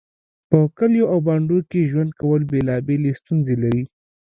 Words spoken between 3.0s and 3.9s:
ستونزې لري